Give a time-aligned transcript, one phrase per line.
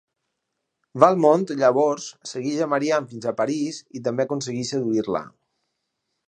[1.03, 5.23] Valmont llavors segueix a Marianne fins a París i també aconsegueix seduir-la.